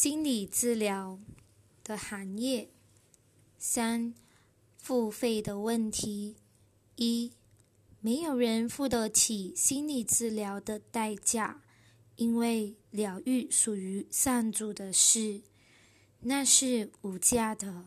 [0.00, 1.18] 心理治疗
[1.82, 2.70] 的行业。
[3.58, 4.14] 三、
[4.76, 6.36] 付费的问题。
[6.94, 7.32] 一、
[8.00, 11.62] 没有人付得起心理治疗的代价，
[12.14, 15.42] 因为疗愈属于上主的事，
[16.20, 17.86] 那是无价的。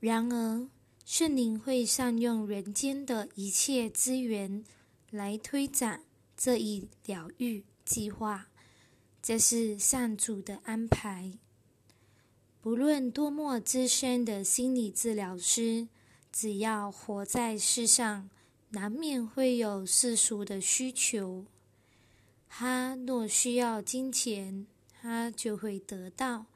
[0.00, 0.68] 然而，
[1.04, 4.64] 圣灵会善用人间的一切资源
[5.10, 6.02] 来推展
[6.36, 8.48] 这一疗愈计划，
[9.22, 11.38] 这是上主的安排。
[12.60, 15.86] 不论多么资深的心理治疗师，
[16.32, 18.28] 只要活在世上，
[18.70, 21.46] 难免会有世俗的需求。
[22.48, 24.66] 他若需要金钱，
[25.00, 26.46] 他就会得到。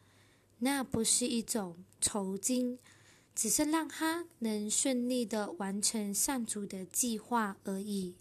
[0.59, 2.79] 那不是一种酬金。
[3.35, 8.15] 只是让他能顺利的完成上主的计划而已。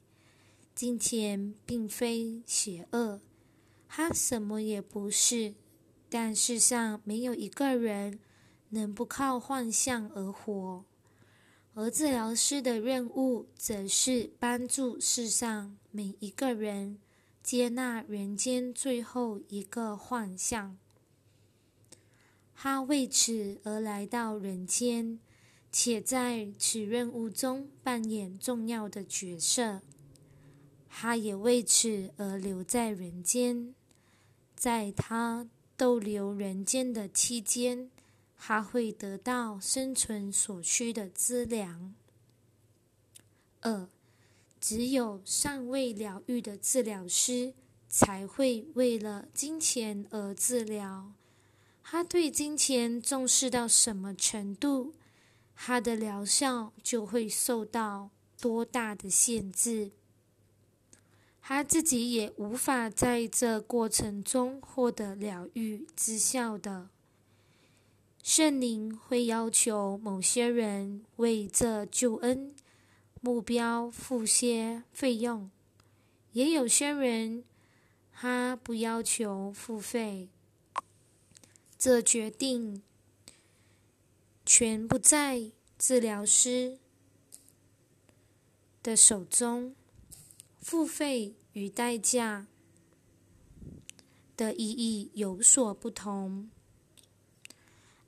[0.76, 3.22] 金钱并非邪恶，
[3.98, 5.54] 他什么也不是。
[6.10, 8.20] 但世上没有一个人
[8.72, 10.84] 能不靠幻象而活，
[11.74, 17.00] 而治疗师的任务则是帮助世上每一个人
[17.42, 20.78] 接纳人间最后一个幻象。
[22.54, 25.20] 他为此而来到人间，
[25.72, 29.82] 且在此任务中扮演重要的角色。
[30.90, 33.76] 他也为此而留在人间，
[34.56, 37.92] 在他逗留人间的期间，
[38.38, 41.94] 他会得到生存所需的资粮。
[43.62, 43.90] 二，
[44.60, 47.54] 只有尚未疗愈的治疗师
[47.90, 51.12] 才会为了金钱而治疗。
[51.84, 54.94] 他对金钱重视到什么程度，
[55.56, 58.10] 他的疗效就会受到
[58.40, 59.92] 多大的限制。
[61.48, 66.90] 他自己也无法在这过程中获得疗愈之效的。
[68.24, 72.56] 圣灵会要求某些人为这救恩
[73.22, 75.52] 目标付些费用，
[76.32, 77.44] 也有些人
[78.12, 80.30] 他不要求付费。
[81.78, 82.82] 这决定
[84.44, 86.80] 全不在治疗师
[88.82, 89.76] 的手中。
[90.68, 92.48] 付费与代价
[94.36, 96.50] 的意义有所不同。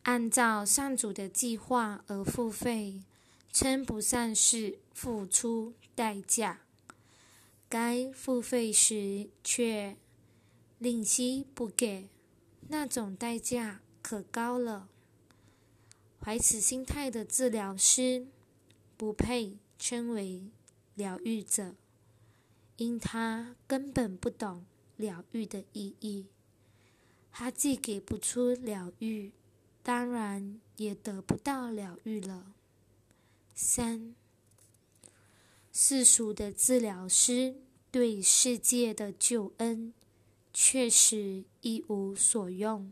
[0.02, 3.04] 按照上主的计划而付费，
[3.54, 6.62] 称不上是付出代价；
[7.70, 9.96] 该付费时却
[10.80, 12.10] 吝惜不给。
[12.70, 14.90] 那种代价可高了。
[16.20, 18.26] 怀此心态的治疗师
[18.98, 20.50] 不配称为
[20.96, 21.76] 疗愈者，
[22.78, 24.66] 因他根本不懂
[24.96, 26.28] 疗愈的意义。
[27.32, 29.32] 他既给不出疗愈，
[29.84, 32.54] 当然也得不到疗愈了。
[33.54, 34.16] 三，
[35.72, 37.56] 世俗的治疗师
[37.92, 39.94] 对世界的救恩。
[40.60, 42.92] 确实一无所用。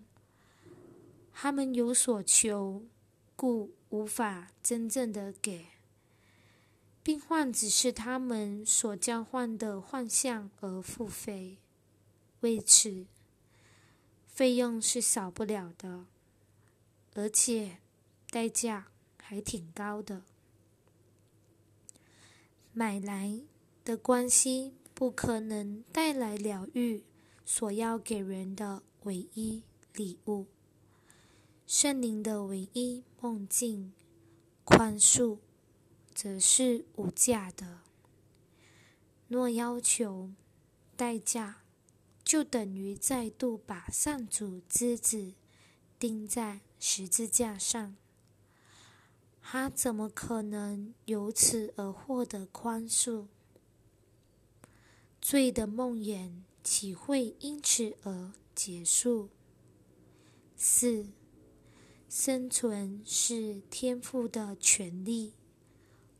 [1.33, 2.83] 他们有所求，
[3.35, 5.65] 故无法真正的给。
[7.05, 11.59] 病患只是他们所交换的幻象而付费，
[12.39, 13.05] 为此
[14.27, 16.05] 费用是少不了的，
[17.13, 17.77] 而且
[18.31, 18.87] 代价
[19.21, 20.23] 还挺高的。
[22.73, 23.39] 买来
[23.83, 27.03] 的关系不可能带来疗愈。
[27.45, 29.61] 所要给人的唯一
[29.93, 30.47] 礼物，
[31.67, 33.93] 圣灵的唯一梦境，
[34.63, 35.37] 宽恕，
[36.15, 37.81] 则是无价的。
[39.27, 40.31] 若要求
[40.95, 41.57] 代价，
[42.23, 45.35] 就等于再度把上主之子
[45.99, 47.95] 钉在十字架上。
[49.41, 53.27] 他怎么可能由此而获得宽恕？
[55.21, 56.41] 罪的梦魇。
[56.65, 59.29] 岂会因此而结束？
[60.57, 61.05] 四，
[62.09, 65.35] 生存是天赋的权利，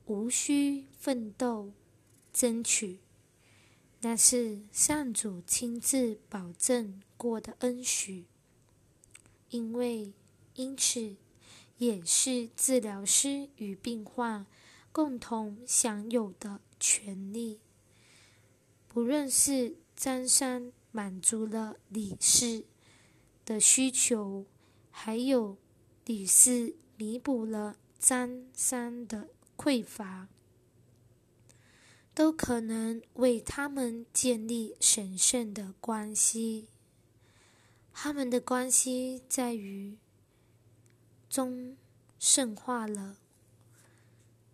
[0.05, 1.71] 无需奋斗
[2.33, 2.99] 争取，
[4.01, 8.25] 那是上主亲自保证过的恩许。
[9.49, 10.13] 因为
[10.55, 11.15] 因此，
[11.77, 14.45] 也是治疗师与病患
[14.91, 17.59] 共同享有的权利，
[18.87, 19.75] 不论是。
[19.97, 22.65] 张三满足了李四
[23.45, 24.45] 的需求，
[24.91, 25.55] 还有
[26.03, 30.27] 李四弥补了张三的匮乏，
[32.13, 36.67] 都可能为他们建立神圣的关系。
[37.93, 39.97] 他们的关系在于
[41.29, 41.77] 中
[42.19, 43.17] 圣化了，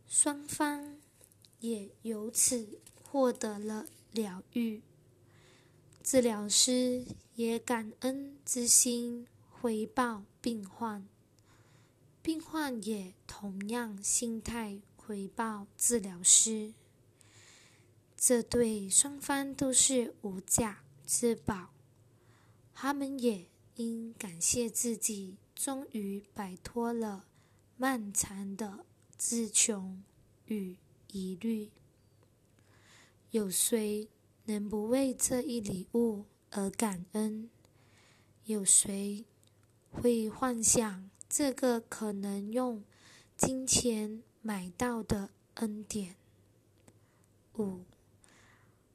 [0.07, 0.99] 双方
[1.59, 4.81] 也由此获得了疗愈。
[6.03, 7.05] 治疗师
[7.35, 11.07] 也感恩之心回报病患，
[12.21, 14.81] 病患也同样心态
[15.11, 16.73] 回报治疗师。
[18.15, 21.73] 这对双方都是无价之宝。
[22.73, 27.25] 他们也应感谢自己，终于摆脱了
[27.75, 28.85] 漫长的
[29.17, 30.01] 自穷
[30.45, 30.77] 与
[31.11, 31.71] 疑虑。
[33.31, 34.07] 有谁
[34.45, 37.49] 能不为这一礼物而感恩？
[38.45, 39.25] 有谁
[39.91, 42.85] 会幻想这个可能用
[43.35, 46.15] 金钱买到的恩典？
[47.59, 47.81] 五，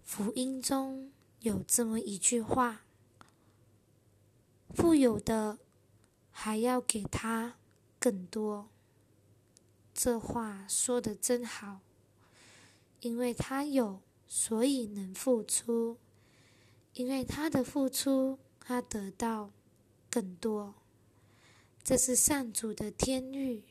[0.02, 2.82] 福音中有这么一句话。
[4.74, 5.58] 富有的
[6.32, 7.54] 还要给他
[8.00, 8.68] 更多，
[9.94, 11.80] 这话说的真好。
[13.00, 15.96] 因为他有，所以能付出；
[16.94, 19.52] 因为他的付出，他得到
[20.10, 20.74] 更多。
[21.84, 23.62] 这是上主的天律，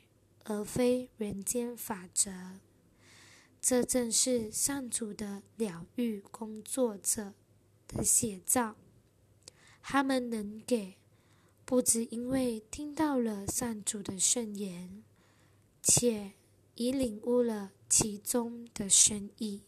[0.46, 2.60] 而非人间法则。
[3.62, 7.34] 这正是上主的疗愈工作者
[7.88, 8.76] 的写照。
[9.82, 10.98] 他们能给，
[11.66, 15.04] 不只因为听到了上主的圣言，
[15.82, 16.34] 且
[16.76, 19.64] 已领悟了其中的深意。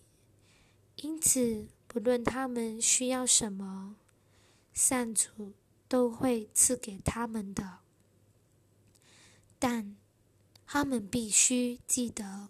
[0.97, 3.95] 因此，不论他们需要什么，
[4.73, 5.53] 上主
[5.87, 7.79] 都会赐给他们的。
[9.59, 9.95] 但
[10.67, 12.49] 他们必须记得，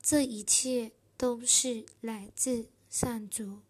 [0.00, 3.62] 这一切都是来自上主，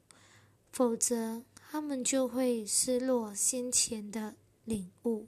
[0.71, 1.45] 否则。
[1.71, 5.27] 他们就会失落先前的领悟。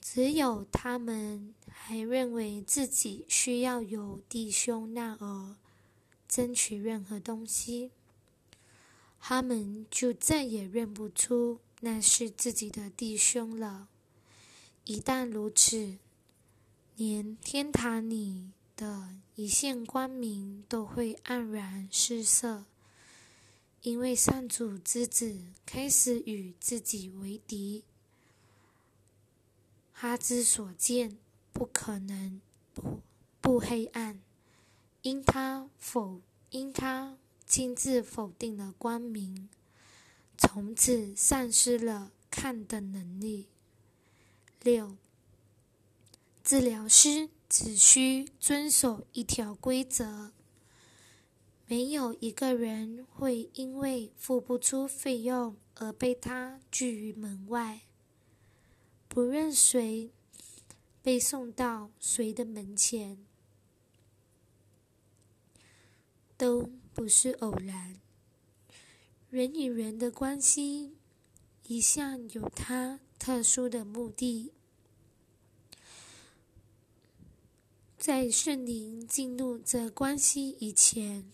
[0.00, 5.54] 只有他们还认为自己需要有弟兄那儿
[6.26, 7.92] 争取任何东西，
[9.20, 13.86] 他们就再也认不出那是自己的弟兄了。
[14.86, 15.98] 一旦如此，
[16.96, 22.64] 连天堂里的一线光明都会黯然失色。
[23.82, 27.82] 因为上主之子开始与自己为敌，
[29.92, 31.18] 他之所见
[31.52, 32.40] 不可能
[32.72, 33.00] 不
[33.40, 34.20] 不黑暗，
[35.02, 39.48] 因他否因他亲自否定了光明，
[40.38, 43.48] 从此丧失了看的能力。
[44.62, 44.96] 六，
[46.44, 50.32] 治疗师只需遵守一条规则。
[51.66, 57.82] 没有一个人会因为付不出费用而被他拒于门外。
[59.08, 60.10] 不论谁
[61.00, 63.24] 被送到谁的门前，
[66.36, 68.00] 都不是偶然。
[69.30, 70.96] 人与人的关系
[71.66, 74.52] 一向有它特殊的目的。
[78.04, 81.30] 在圣灵进入这关系以前。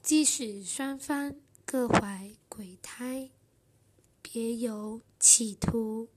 [0.00, 1.34] 即使双方
[1.64, 3.28] 各怀鬼胎，
[4.22, 6.08] 别有企图，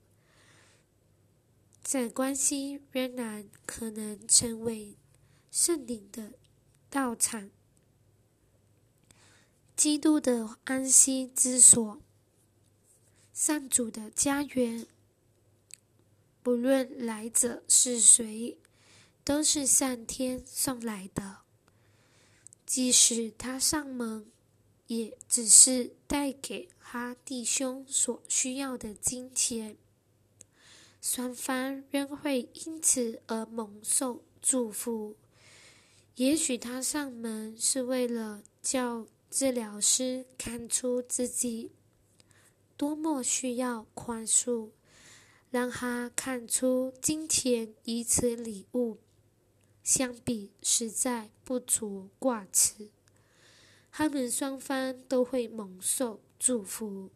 [1.83, 4.95] 这关系仍然可能成为
[5.49, 6.33] 圣灵的
[6.91, 7.49] 道场、
[9.75, 11.99] 基督的安息之所、
[13.33, 14.85] 上主的家园。
[16.43, 18.59] 不论来者是谁，
[19.25, 21.39] 都是上天送来的。
[22.65, 24.31] 即使他上门，
[24.87, 29.77] 也只是带给他弟兄所需要的金钱，
[31.01, 35.15] 双方仍会因此而蒙受祝福。
[36.15, 41.71] 也许他上门是为了叫治疗师看出自己
[42.77, 44.69] 多么需要宽恕，
[45.49, 48.99] 让他看出金钱以此礼物。
[49.85, 52.89] 相比实在不足挂齿，
[53.91, 57.11] 他们双方都会蒙受祝福。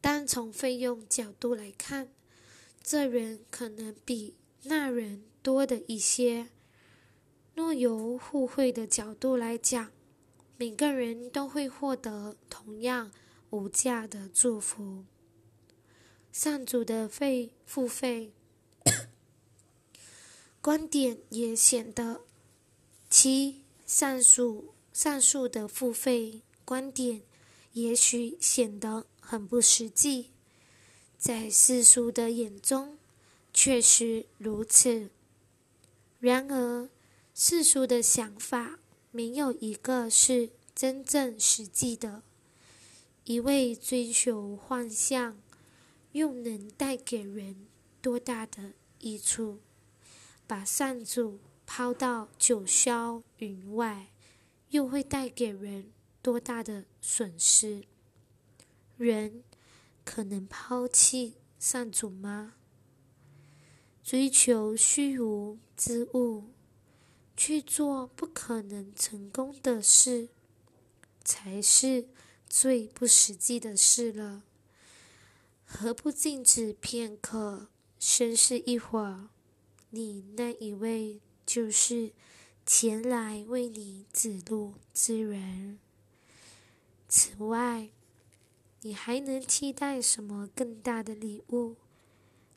[0.00, 2.08] 单从费用角度来看，
[2.82, 6.48] 这人可能比那人多的一些。
[7.54, 9.92] 若由互惠的角度来讲，
[10.56, 13.12] 每个人都会获得同样
[13.50, 15.04] 无价的祝福。
[16.32, 18.32] 上主的费付费。
[20.62, 22.20] 观点也显得，
[23.10, 27.22] 其上述上述的付费观点
[27.72, 30.30] 也许显得很不实际。
[31.18, 32.96] 在世俗的眼中
[33.52, 35.10] 确实如此。
[36.20, 36.88] 然而，
[37.34, 38.78] 世俗的想法
[39.10, 42.22] 没有一个是真正实际的。
[43.24, 45.42] 一味追求幻象，
[46.12, 47.66] 又能带给人
[48.00, 49.58] 多大的益处？
[50.52, 54.12] 把善主抛到九霄云外，
[54.68, 57.84] 又会带给人多大的损失？
[58.98, 59.44] 人
[60.04, 62.56] 可能抛弃善主吗？
[64.04, 66.50] 追求虚无之物，
[67.34, 70.28] 去做不可能成功的事，
[71.24, 72.08] 才是
[72.46, 74.42] 最不实际的事了。
[75.64, 77.68] 何不静止片刻，
[77.98, 79.30] 深思一会儿？
[79.94, 82.12] 你那一位就是
[82.64, 85.78] 前来为你指路之人。
[87.10, 87.90] 此外，
[88.80, 91.76] 你还能期待什么更大的礼物？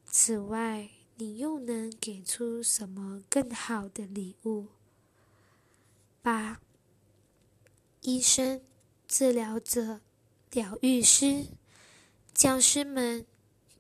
[0.06, 4.68] 此外，你又能给出什么更好的礼物？
[6.22, 6.62] 八，
[8.00, 8.62] 医生、
[9.10, 10.00] 治疗者、
[10.52, 11.48] 疗愈师、
[12.34, 13.26] 教师们，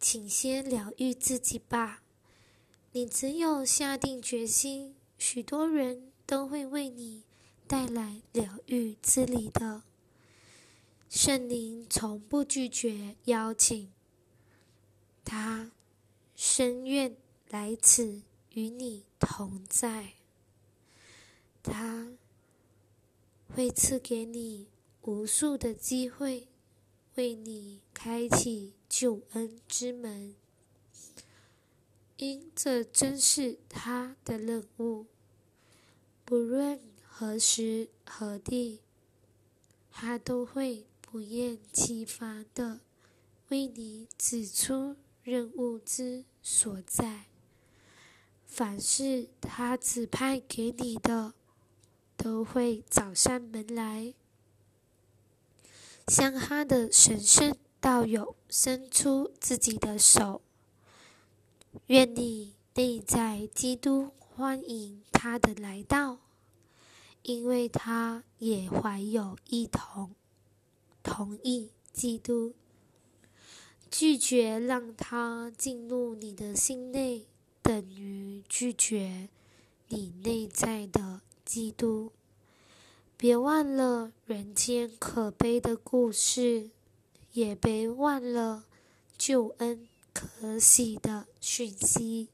[0.01, 2.01] 请先疗愈自己吧。
[2.95, 7.25] 你只有下定决心，许多人都会为你
[7.67, 9.83] 带来疗愈之礼的。
[11.09, 13.91] 圣灵从不拒绝邀请，
[15.25, 15.71] 他
[16.37, 17.17] 深愿。
[17.49, 18.21] 来此
[18.51, 20.13] 与你同在，
[21.61, 22.07] 他
[23.53, 24.67] 会赐给你
[25.01, 26.47] 无数的机会，
[27.15, 30.35] 为你开启救恩之门，
[32.17, 35.05] 因这真是他的任务。
[36.23, 38.79] 不论何时何地，
[39.91, 42.79] 他都会不厌其烦的
[43.49, 47.25] 为你指出任务之所在。
[48.45, 51.33] 凡是他指派给你的，
[52.15, 54.13] 都会找上门来，
[56.07, 60.41] 向他的神圣道友伸出自己的手。
[61.87, 66.19] 愿你内在基督欢迎他的来到，
[67.21, 70.15] 因为他也怀有一同
[71.03, 72.53] 同意基督，
[73.89, 77.25] 拒绝让他进入你的心内。
[77.61, 79.27] 等于拒绝
[79.87, 82.11] 你内在的基督。
[83.17, 86.69] 别忘了人间可悲的故事，
[87.33, 88.65] 也别忘了
[89.17, 92.29] 救恩可喜的讯息。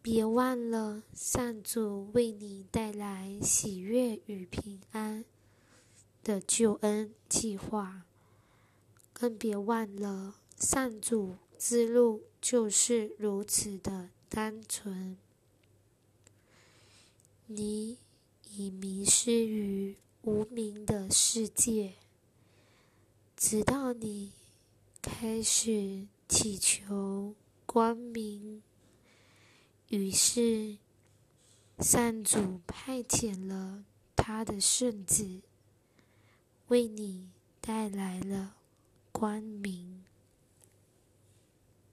[0.00, 5.24] 别忘了上主为你带来喜悦与平安
[6.22, 8.04] 的救恩计划。
[9.12, 14.10] 更别忘了上主之路就是如此的。
[14.30, 15.16] 单纯，
[17.46, 17.96] 你
[18.50, 21.94] 已迷失于无名的世界，
[23.34, 24.32] 直到你
[25.00, 28.62] 开始祈求光明。
[29.88, 30.76] 于是，
[31.78, 35.40] 善主派遣了他的圣子，
[36.66, 37.30] 为你
[37.62, 38.56] 带来了
[39.10, 40.04] 光明。